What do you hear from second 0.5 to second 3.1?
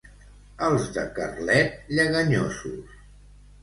Els de Carlet, lleganyosos.